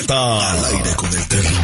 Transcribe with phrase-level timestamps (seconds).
[0.00, 0.14] Z.
[0.14, 1.60] Al aire con el terrible.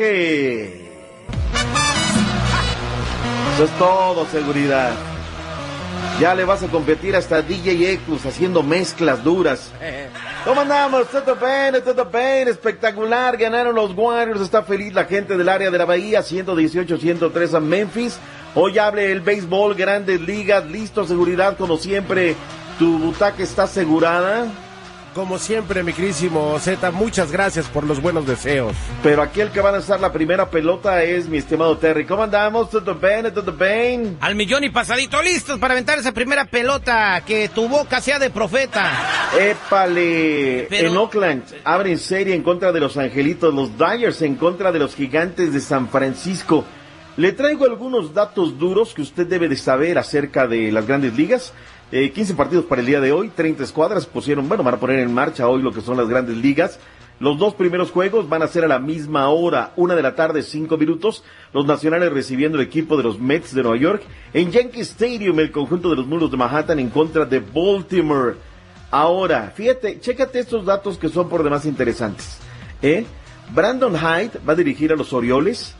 [3.54, 5.15] Eso es todo, seguridad.
[6.18, 9.70] Ya le vas a competir hasta DJ Ecus haciendo mezclas duras.
[10.46, 11.08] ¿Cómo andamos?
[11.10, 13.36] Todo bien, todo bien, espectacular.
[13.36, 18.18] Ganaron los Warriors, está feliz la gente del área de la Bahía, 118-103 a Memphis.
[18.54, 22.34] Hoy hable el béisbol, grandes ligas, listo, seguridad, como siempre.
[22.78, 24.46] Tu butaca está asegurada.
[25.16, 28.74] Como siempre, mi querísimo Z, muchas gracias por los buenos deseos.
[29.02, 32.04] Pero aquí el que va a lanzar la primera pelota es mi estimado Terry.
[32.04, 32.68] ¿Cómo andamos?
[32.68, 33.32] ¿Todo bien?
[33.32, 34.18] ¿Todo bien?
[34.20, 37.22] Al millón y pasadito, listos para aventar esa primera pelota.
[37.26, 38.92] Que tu boca sea de profeta.
[39.40, 40.66] Épale.
[40.68, 44.80] Pero- En Oakland abren serie en contra de los Angelitos, los Dyers en contra de
[44.80, 46.62] los Gigantes de San Francisco.
[47.16, 51.54] Le traigo algunos datos duros que usted debe de saber acerca de las grandes ligas.
[51.92, 54.98] Eh, 15 partidos para el día de hoy, 30 escuadras pusieron, bueno, van a poner
[54.98, 56.80] en marcha hoy lo que son las grandes ligas.
[57.18, 60.42] Los dos primeros juegos van a ser a la misma hora, una de la tarde,
[60.42, 61.24] cinco minutos.
[61.54, 64.02] Los nacionales recibiendo el equipo de los Mets de Nueva York.
[64.34, 68.34] En Yankee Stadium, el conjunto de los muros de Manhattan en contra de Baltimore.
[68.90, 72.38] Ahora, fíjate, chécate estos datos que son por demás interesantes.
[72.82, 73.06] ¿eh?
[73.54, 75.74] Brandon Hyde va a dirigir a los Orioles.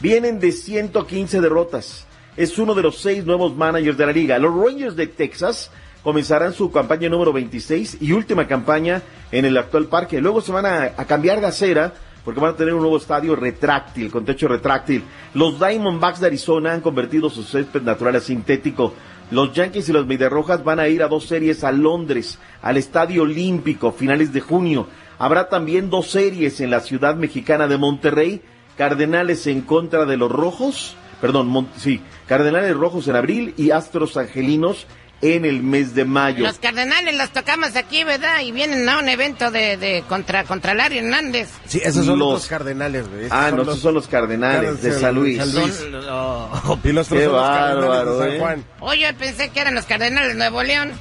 [0.00, 2.07] Vienen de 115 derrotas.
[2.38, 4.38] Es uno de los seis nuevos managers de la liga.
[4.38, 5.72] Los Rangers de Texas
[6.04, 10.20] comenzarán su campaña número 26 y última campaña en el actual parque.
[10.20, 11.92] Luego se van a, cambiar de acera
[12.24, 15.02] porque van a tener un nuevo estadio retráctil, con techo retráctil.
[15.34, 18.94] Los Diamondbacks de Arizona han convertido su césped natural a sintético.
[19.32, 23.22] Los Yankees y los Rojas van a ir a dos series a Londres, al Estadio
[23.24, 24.86] Olímpico, finales de junio.
[25.18, 28.42] Habrá también dos series en la ciudad mexicana de Monterrey.
[28.76, 34.16] Cardenales en contra de los Rojos, perdón, Mon- sí, Cardenales Rojos en abril y Astros
[34.16, 34.86] Angelinos
[35.20, 36.44] en el mes de mayo.
[36.44, 38.40] Los cardenales los tocamos aquí, ¿verdad?
[38.42, 41.48] Y vienen a un evento de, de contra, contra Larry Hernández.
[41.66, 43.26] Sí, esos son Los- los cardenales, güey.
[43.30, 45.38] Ah, no, los- esos son los Cardenales de San Luis.
[45.38, 45.74] San Luis.
[45.74, 48.38] Son- oh, Y los Qué son los cardenales bárbaro, de San ¿eh?
[48.38, 48.64] Juan.
[48.78, 50.92] Oye, pensé que eran los cardenales de Nuevo León.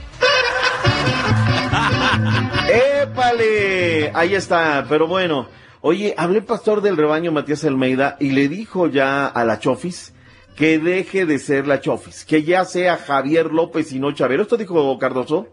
[3.03, 4.11] ¡Épale!
[4.13, 5.47] Ahí está, pero bueno.
[5.89, 10.11] Oye, hablé pastor del rebaño Matías Almeida y le dijo ya a la Chofis
[10.57, 14.41] que deje de ser la Chofis, que ya sea Javier López y no Chavero.
[14.43, 15.47] ¿Esto dijo Cardoso?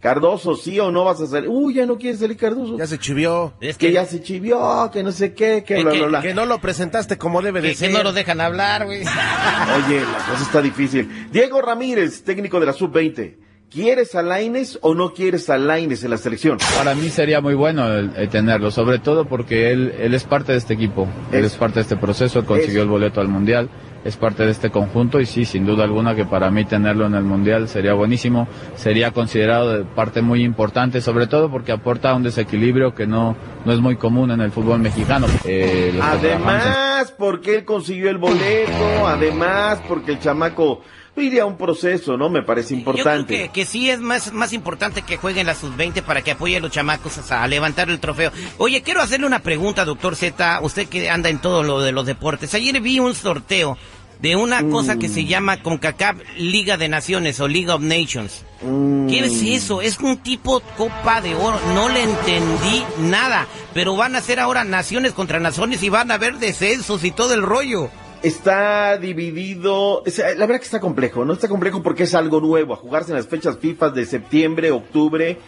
[0.00, 1.50] Cardoso, ¿sí o no vas a salir?
[1.50, 2.78] Uy, ya no quiere salir Cardoso.
[2.78, 3.52] Ya se chivió.
[3.60, 6.06] Es que que, ya se chivió, que no sé qué, que Que- bla, que- bla,
[6.08, 6.22] bla.
[6.22, 7.92] Que no lo presentaste como debe de que, que ser.
[7.92, 9.00] no lo dejan hablar, güey.
[9.02, 11.28] Oye, la cosa está difícil.
[11.30, 13.36] Diego Ramírez, técnico de la Sub-20.
[13.72, 16.58] ¿Quieres a Laines o no quieres a Laines en la selección?
[16.76, 20.52] Para mí sería muy bueno el, el tenerlo, sobre todo porque él, él es parte
[20.52, 22.82] de este equipo, él es parte de este proceso, él consiguió Eso.
[22.82, 23.70] el boleto al Mundial,
[24.04, 27.14] es parte de este conjunto y sí, sin duda alguna que para mí tenerlo en
[27.14, 28.46] el Mundial sería buenísimo,
[28.76, 33.72] sería considerado de parte muy importante, sobre todo porque aporta un desequilibrio que no, no
[33.72, 35.26] es muy común en el fútbol mexicano.
[35.46, 40.82] Eh, Además, porque él consiguió el boleto, además, porque el chamaco
[41.16, 42.30] iría a un proceso, ¿no?
[42.30, 43.36] Me parece Yo creo importante.
[43.36, 46.60] que, que sí es más, más importante que jueguen la sub-20 para que apoye a
[46.60, 48.32] los chamacos a, a levantar el trofeo.
[48.58, 52.06] Oye, quiero hacerle una pregunta, doctor Z, usted que anda en todo lo de los
[52.06, 52.54] deportes.
[52.54, 53.76] Ayer vi un sorteo
[54.20, 58.44] de una cosa que se llama CONCACAF Liga de Naciones o League of Nations.
[58.62, 59.82] Mm, ¿Qué es eso?
[59.82, 61.58] Es un tipo Copa de Oro.
[61.74, 63.48] No le entendí nada.
[63.74, 67.34] Pero van a ser ahora naciones contra naciones y van a haber descensos y todo
[67.34, 67.90] el rollo.
[68.22, 71.32] Está dividido, es- la verdad que está complejo, ¿no?
[71.32, 75.38] Está complejo porque es algo nuevo, a jugarse en las fechas FIFA de septiembre, octubre.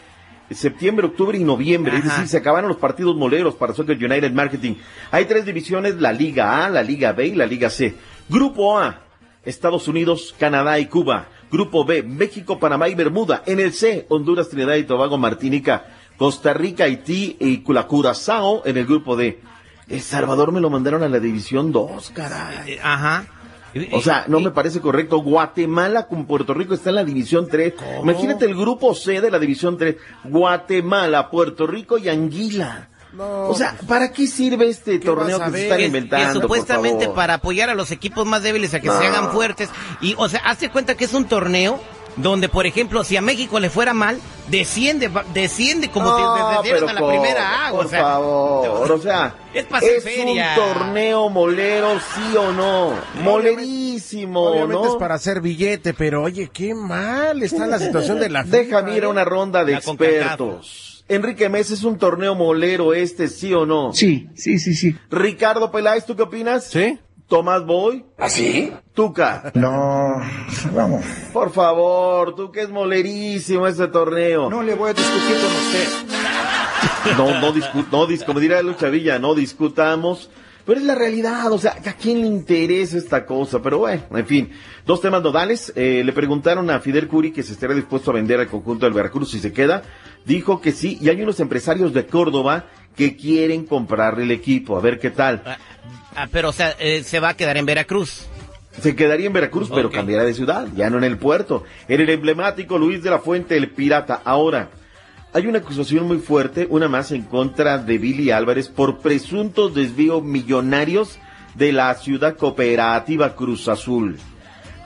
[0.51, 1.97] septiembre, octubre y noviembre.
[1.97, 4.75] Es decir, se acabaron los partidos moleros para Soccer United Marketing.
[5.11, 7.95] Hay tres divisiones, la Liga A, la Liga B y la Liga C.
[8.29, 9.01] Grupo A,
[9.45, 11.29] Estados Unidos, Canadá y Cuba.
[11.51, 13.43] Grupo B, México, Panamá y Bermuda.
[13.47, 15.87] En el C, Honduras, Trinidad y Tobago, Martinica,
[16.19, 19.41] Costa Rica, Haití y Curazao en el grupo D.
[19.89, 22.73] El Salvador me lo mandaron a la división 2, caray.
[22.73, 23.27] Eh, Ajá.
[23.93, 25.19] O sea, no me parece correcto.
[25.19, 27.75] Guatemala con Puerto Rico está en la división 3.
[28.03, 29.97] Imagínate el grupo C de la división 3.
[30.25, 32.89] Guatemala, Puerto Rico y Anguila.
[33.13, 36.35] No, o sea, ¿para qué sirve este ¿Qué torneo que se están inventando?
[36.35, 37.15] que supuestamente favor?
[37.17, 38.99] para apoyar a los equipos más débiles a que No.
[38.99, 39.71] se hagan fuertes.
[40.01, 41.81] Y, o sea, hazte cuenta que es un torneo
[42.17, 46.41] donde, por ejemplo, si a México le fuera mal, desciende, va- desciende como No, si
[46.63, 47.71] descendieran a la primera A.
[47.73, 50.55] Por o sea, favor, o sea, es es feria.
[50.57, 52.93] un torneo molero, sí o no.
[53.23, 54.87] Molerísimo, Obviamente ¿no?
[54.93, 58.57] es para hacer billete, pero oye, qué mal está la situación de la FIFA.
[58.57, 61.05] Déjame ir a una ronda de La expertos.
[61.07, 63.93] Enrique Mesa es un torneo molero este, sí o no.
[63.93, 64.97] Sí, sí, sí, sí.
[65.11, 66.65] Ricardo Peláez, ¿tú qué opinas?
[66.65, 66.99] ¿Sí?
[67.29, 68.05] Tomás Boy.
[68.19, 68.73] ¿Así?
[68.95, 69.51] Tuca.
[69.55, 70.21] No,
[70.75, 71.05] vamos.
[71.33, 74.51] Por favor, tú que es molerísimo este torneo.
[74.51, 77.17] No le voy a discutir con usted.
[77.19, 80.31] No, no discu- no dis- como diría Lucha Villa, no discutamos.
[80.67, 83.61] Pero es la realidad, o sea, ¿a quién le interesa esta cosa?
[83.61, 84.51] Pero bueno, en fin.
[84.87, 85.71] Dos temas nodales.
[85.77, 88.95] Eh, le preguntaron a Fidel Curi que se estaría dispuesto a vender al conjunto del
[88.95, 89.83] Veracruz si se queda.
[90.25, 92.65] Dijo que sí, y hay unos empresarios de Córdoba
[92.97, 94.77] que quieren comprarle el equipo.
[94.77, 95.43] A ver qué tal.
[95.45, 95.59] ah,
[96.17, 98.27] ah, pero, o sea, eh, se va a quedar en Veracruz.
[98.81, 101.63] Se quedaría en Veracruz, pero cambiará de ciudad, ya no en el puerto.
[101.87, 104.21] En el emblemático Luis de la Fuente, el pirata.
[104.25, 104.71] Ahora,
[105.33, 110.23] hay una acusación muy fuerte, una más en contra de Billy Álvarez por presuntos desvíos
[110.23, 111.19] millonarios
[111.55, 114.19] de la ciudad cooperativa Cruz Azul.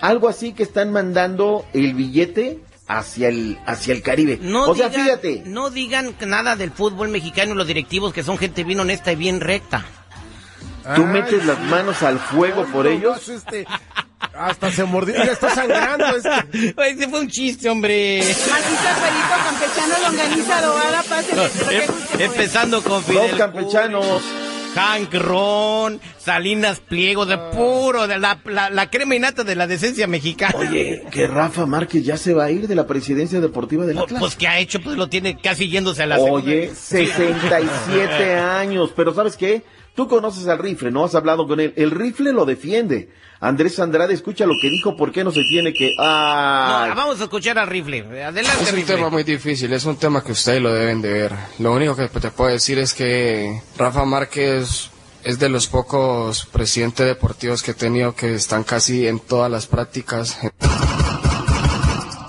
[0.01, 4.39] Algo así que están mandando el billete hacia el, hacia el Caribe.
[4.41, 5.43] No o sea, digan, fíjate.
[5.47, 9.17] No digan nada del fútbol mexicano y los directivos que son gente bien honesta y
[9.17, 9.85] bien recta.
[10.97, 13.29] Tú Ay, metes las manos al fuego por no, ellos.
[13.29, 13.67] este,
[14.35, 16.75] hasta se mordió, ya está sangrando este.
[16.87, 18.23] Ese fue un chiste, hombre.
[19.45, 21.43] Campechano, longaniza, adobada, pásele.
[21.71, 24.23] Em- gusto, empezando con Dos Fidel campechanos.
[24.75, 30.07] Hank Ron, Salinas Pliego, de puro, de la, la, la crema innata de la decencia
[30.07, 30.55] mexicana.
[30.59, 34.05] Oye, que Rafa Márquez ya se va a ir de la presidencia deportiva del Pues,
[34.07, 34.21] Atlas.
[34.21, 34.81] pues, ¿qué ha hecho?
[34.81, 36.47] Pues lo tiene casi yéndose a la segunda.
[36.47, 39.63] Oye, 67 años, pero ¿sabes qué?
[39.99, 41.73] Tú conoces al rifle, no has hablado con él.
[41.75, 43.09] El rifle lo defiende.
[43.41, 45.89] Andrés Andrade, escucha lo que dijo, ¿por qué no se tiene que...?
[45.97, 48.03] No, Ah, vamos a escuchar al rifle.
[48.23, 48.95] Adelante, Es un rifle.
[48.95, 51.33] tema muy difícil, es un tema que ustedes lo deben de ver.
[51.59, 54.89] Lo único que te puedo decir es que Rafa Márquez
[55.25, 59.67] es de los pocos presidentes deportivos que he tenido que están casi en todas las
[59.67, 60.39] prácticas.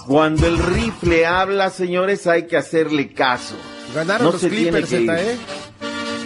[0.08, 3.54] cuando el rifle habla, señores, hay que hacerle caso.
[3.94, 5.10] Ganaron No los se tiene Clippers, que ir.
[5.10, 5.38] Zeta, ¿eh?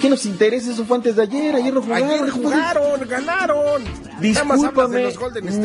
[0.03, 0.69] ¿Qué nos interesa?
[0.69, 2.09] Eso fue antes de ayer, ayer lo jugaron.
[2.09, 3.83] Ayer jugaron, ganaron.
[4.19, 5.13] Discúlpame,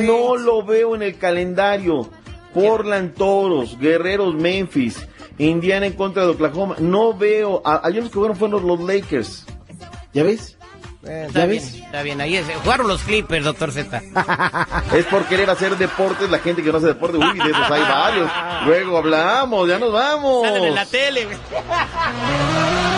[0.07, 2.09] no lo veo en el calendario.
[2.55, 5.05] Portland Toros, Guerreros Memphis,
[5.39, 6.77] Indiana en contra de Oklahoma.
[6.79, 7.63] No veo.
[7.65, 9.45] Ayer los que jugaron fueron los Lakers.
[10.15, 10.57] ¿Ya ves?
[11.05, 11.75] Eh, Está ¿Ya bien, ves?
[11.75, 12.21] está bien.
[12.21, 12.47] Ahí es.
[12.63, 14.01] Jugaron los Clippers, doctor Z.
[14.95, 17.17] Es por querer hacer deportes la gente que no hace deporte.
[17.19, 18.31] Uy, de esos hay varios.
[18.67, 20.47] Luego hablamos, ya nos vamos.
[20.47, 21.27] Salen en la tele.